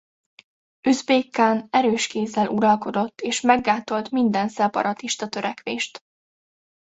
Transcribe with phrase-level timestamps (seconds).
[0.87, 6.03] Üzbég kán erős kézzel uralkodott és meggátolt minden szeparatista törekvést.